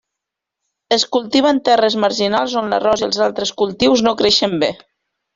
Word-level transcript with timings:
Es 0.95 1.03
cultiva 1.17 1.51
en 1.55 1.59
terres 1.67 1.97
marginals 2.03 2.55
on 2.61 2.71
l'arròs 2.75 3.03
i 3.03 3.09
altres 3.27 3.51
cultius 3.63 4.03
no 4.07 4.15
creixen 4.23 4.57
bé. 4.65 4.71